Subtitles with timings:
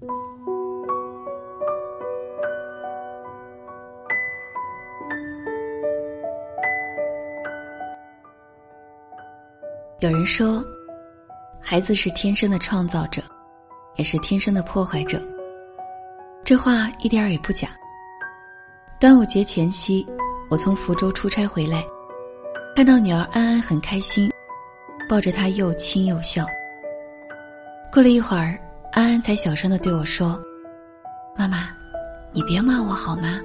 [0.00, 0.08] 有
[10.08, 10.64] 人说，
[11.60, 13.22] 孩子是天生的创造者，
[13.96, 15.20] 也是天生的破坏者。
[16.42, 17.68] 这话一点儿也不假。
[18.98, 20.06] 端午节前夕，
[20.48, 21.84] 我从福州出差回来，
[22.74, 24.32] 看到女儿安安很开心，
[25.06, 26.46] 抱着她又亲又笑。
[27.92, 28.58] 过了一会儿，
[28.92, 30.36] 安安才小声的对我说
[31.38, 31.68] ：“妈妈，
[32.32, 33.40] 你别骂我好吗？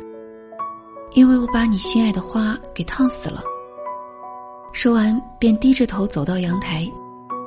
[1.14, 3.44] 因为我把你心爱的花给烫死了。”
[4.74, 6.86] 说完，便低着头走到阳台，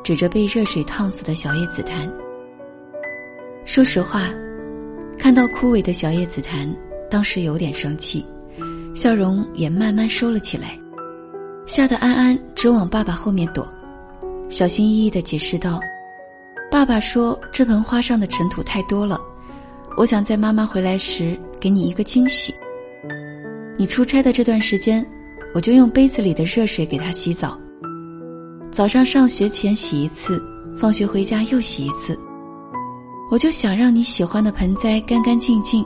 [0.05, 2.11] 指着被热水烫死的小叶紫檀。
[3.65, 4.31] 说实话，
[5.19, 6.73] 看到枯萎的小叶紫檀，
[7.11, 8.25] 当时有点生气，
[8.95, 10.79] 笑容也慢慢收了起来，
[11.67, 13.69] 吓得安安直往爸爸后面躲，
[14.49, 15.81] 小心翼翼的解释道
[16.71, 19.21] ：“爸爸说这盆花上的尘土太多了，
[19.97, 22.55] 我想在妈妈回来时给你一个惊喜。
[23.77, 25.05] 你出差的这段时间。”
[25.55, 27.59] 我就用杯子里的热水给他洗澡。
[28.71, 30.45] 早上上学前洗一次，
[30.77, 32.17] 放学回家又洗一次。
[33.31, 35.83] 我就想让你喜欢的盆栽干干净净，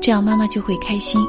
[0.00, 1.20] 这样妈妈就会开心。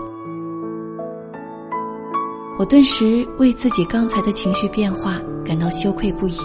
[2.58, 6.40] 我顿时为自己刚才的情绪变化感到羞愧不已，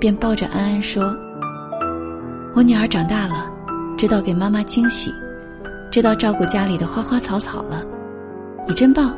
[0.00, 1.16] 便抱着安安说
[2.54, 3.50] ：“我女儿长大了，
[3.96, 5.10] 知道给妈妈惊喜，
[5.90, 7.82] 知道照顾家里的花花草草了，
[8.68, 9.16] 你真棒。”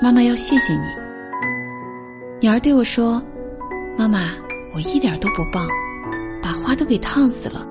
[0.00, 0.86] 妈妈要谢谢你。
[2.40, 3.20] 女儿对我说
[3.98, 4.28] ：“妈妈，
[4.72, 5.66] 我一点都不棒，
[6.40, 7.66] 把花都给烫死了。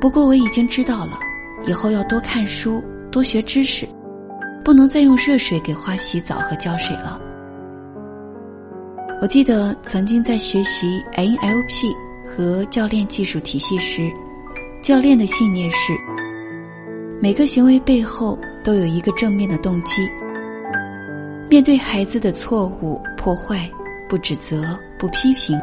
[0.00, 1.16] 不过我已经知道了，
[1.68, 3.86] 以后要多看书，多学知识，
[4.64, 7.20] 不能再用热水给花洗澡和浇水了。”
[9.22, 11.94] 我记得曾经在学习 NLP
[12.30, 14.08] 和教练技术体系时，
[14.80, 15.92] 教练的信念是：
[17.20, 20.08] 每个行为背后都有一个正面的动机。
[21.50, 23.68] 面对孩子的错误破坏，
[24.08, 25.58] 不指责，不批评，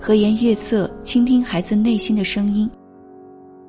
[0.00, 2.70] 和颜悦色，倾听孩子内心的声音。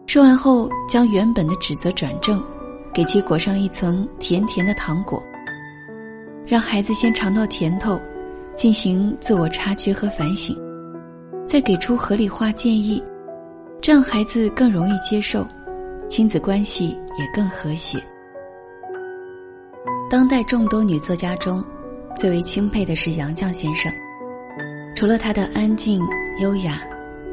[0.06, 2.42] 说完后，将原本的指责转正，
[2.94, 5.22] 给其裹上一层甜甜的糖果，
[6.46, 8.00] 让孩子先尝到甜头，
[8.56, 10.56] 进行自我察觉和反省，
[11.50, 13.04] 再给出合理化建议，
[13.82, 15.44] 这样孩子更容易接受，
[16.08, 17.98] 亲子关系也更和谐。
[20.12, 21.64] 当代众多女作家中，
[22.16, 23.92] 最为钦佩的是杨绛先生。
[24.96, 26.00] 除了他的安静、
[26.40, 26.84] 优雅、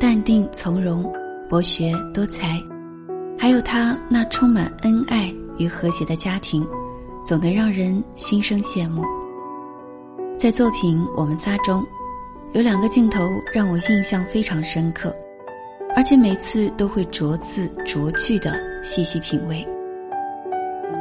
[0.00, 1.04] 淡定、从容、
[1.46, 2.58] 博学多才，
[3.38, 6.66] 还有他那充满恩爱与和谐的家庭，
[7.22, 9.04] 总能让人心生羡慕。
[10.38, 11.84] 在作品《我们仨》中，
[12.56, 13.20] 有两个镜头
[13.52, 15.14] 让我印象非常深刻，
[15.94, 19.62] 而且每次都会逐字逐句的细细品味。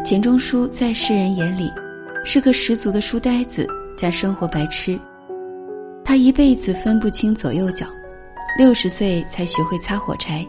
[0.03, 1.71] 钱钟书在世人眼里，
[2.25, 4.99] 是个十足的书呆子加生活白痴。
[6.03, 7.87] 他一辈子分不清左右脚，
[8.57, 10.45] 六十岁才学会擦火柴。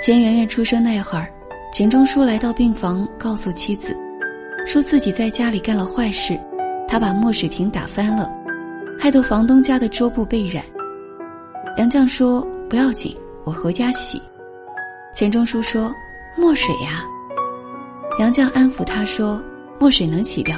[0.00, 1.28] 钱媛媛出生那会儿，
[1.72, 3.92] 钱钟书来到病房，告诉妻子，
[4.64, 6.38] 说自己在家里干了坏事，
[6.86, 8.30] 他把墨水瓶打翻了，
[8.98, 10.64] 害得房东家的桌布被染。
[11.76, 14.20] 杨绛说不要紧，我回家洗。
[15.14, 15.92] 钱钟书说
[16.36, 17.04] 墨水呀。
[18.18, 19.42] 杨绛安抚他说
[19.78, 20.56] ：“墨水能洗掉。”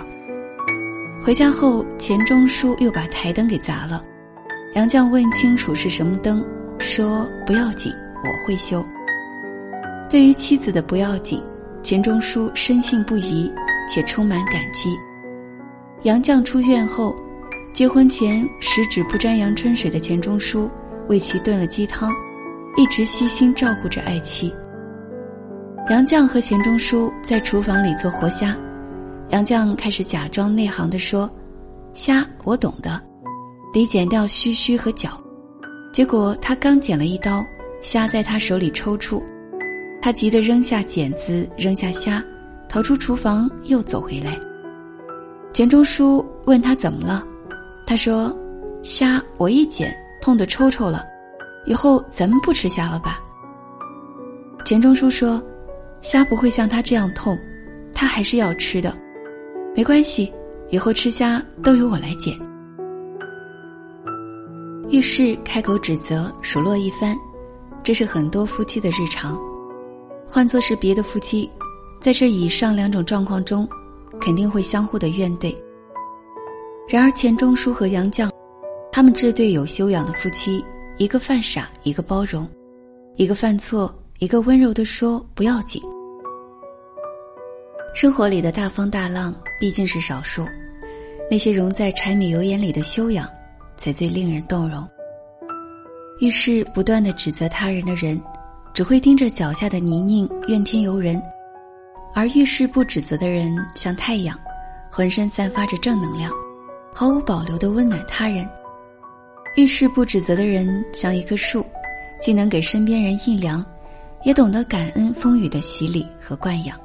[1.24, 4.04] 回家后，钱钟书又把台灯给砸了。
[4.74, 6.44] 杨绛问清楚是什么灯，
[6.78, 7.90] 说：“不要紧，
[8.22, 8.84] 我会修。”
[10.08, 11.42] 对于妻子的不要紧，
[11.82, 13.50] 钱钟书深信不疑，
[13.88, 14.90] 且充满感激。
[16.02, 17.16] 杨绛出院后，
[17.76, 20.70] 结婚前十指不沾阳春水的钱钟书
[21.10, 22.10] 为其炖了鸡汤，
[22.74, 24.50] 一直悉心照顾着爱妻。
[25.90, 28.56] 杨绛和钱钟书在厨房里做活虾，
[29.28, 31.30] 杨绛开始假装内行的说
[31.92, 32.98] ：“虾我懂的，
[33.74, 35.22] 得剪掉须须和脚。”
[35.92, 37.44] 结果他刚剪了一刀，
[37.82, 39.22] 虾在他手里抽搐，
[40.00, 42.24] 他急得扔下剪子，扔下虾，
[42.70, 44.34] 逃出厨房，又走回来。
[45.52, 47.22] 钱钟书问他怎么了，
[47.86, 48.36] 他说
[48.82, 51.04] ：“虾我一剪，痛得抽抽了，
[51.66, 53.20] 以后咱们不吃虾了吧？”
[54.66, 55.42] 钱钟书说。
[56.02, 57.36] 虾不会像他这样痛，
[57.92, 58.96] 他还是要吃的，
[59.74, 60.30] 没关系，
[60.68, 62.38] 以后吃虾都由我来剪。
[64.88, 67.16] 遇事开口指责，数落一番，
[67.82, 69.36] 这是很多夫妻的日常。
[70.28, 71.50] 换作是别的夫妻，
[71.98, 73.68] 在这以上两种状况中，
[74.20, 75.56] 肯定会相互的怨怼。
[76.88, 78.30] 然而钱钟书和杨绛，
[78.92, 80.64] 他们这对有修养的夫妻，
[80.98, 82.48] 一个犯傻，一个包容，
[83.16, 85.82] 一个犯错，一个温柔的说不要紧。
[87.92, 90.46] 生活里的大风大浪毕竟是少数，
[91.28, 93.28] 那些融在柴米油盐里的修养，
[93.76, 94.88] 才最令人动容。
[96.20, 98.20] 遇事不断的指责他人的人，
[98.72, 101.20] 只会盯着脚下的泥泞怨天尤人；
[102.14, 104.38] 而遇事不指责的人，像太阳，
[104.88, 106.30] 浑身散发着正能量，
[106.98, 108.48] 毫无保留的温暖他人。
[109.54, 111.62] 遇事不指责的人，像一棵树，
[112.22, 113.62] 既能给身边人阴凉，
[114.24, 116.80] 也懂得感恩风雨的洗礼和惯养。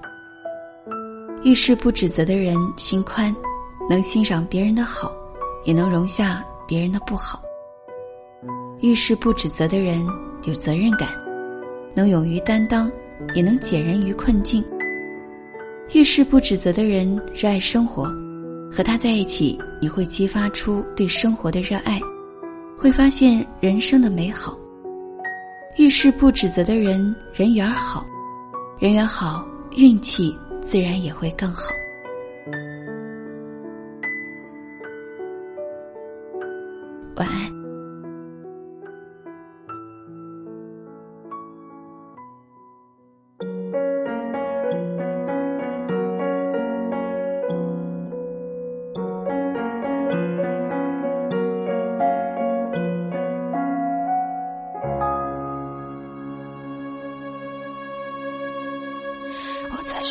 [1.43, 3.33] 遇事不指责的人，心宽，
[3.89, 5.13] 能欣赏别人的好，
[5.63, 7.41] 也能容下别人的不好。
[8.81, 10.05] 遇事不指责的人
[10.43, 11.07] 有责任感，
[11.95, 12.91] 能勇于担当，
[13.33, 14.61] 也能解人于困境。
[15.93, 18.13] 遇事不指责的人热爱生活，
[18.69, 21.99] 和他在一起，你会激发出对生活的热爱，
[22.77, 24.57] 会发现人生的美好。
[25.77, 28.05] 遇事不指责的人人缘好，
[28.77, 29.43] 人缘好，
[29.75, 31.63] 运气自然也会更好。
[37.15, 37.60] 晚安。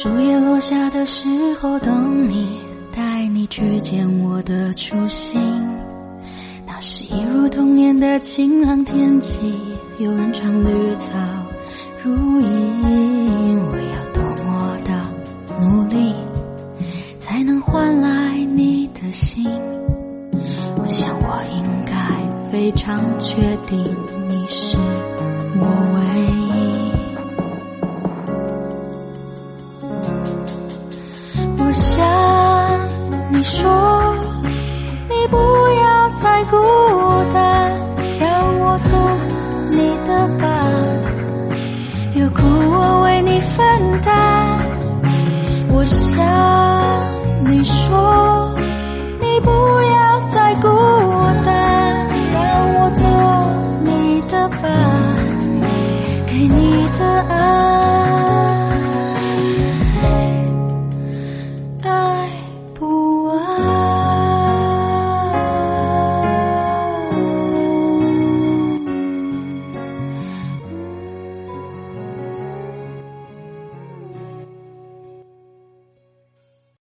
[0.02, 1.28] 树叶落下的时
[1.60, 2.58] 候，等你，
[2.90, 5.38] 带你去见我的初心。
[6.66, 9.52] 那是一如童年的晴朗天气，
[9.98, 11.10] 有人唱绿草
[12.02, 13.60] 如茵。
[13.70, 15.04] 我要多么的
[15.60, 16.14] 努力，
[17.18, 19.44] 才能换来你的心？
[20.78, 23.36] 我想我应该非常确
[23.66, 23.78] 定。
[24.30, 24.78] 你是
[25.58, 26.00] 我唯
[26.36, 26.39] 一
[33.40, 34.14] 你说
[35.08, 36.99] 你不要再哭。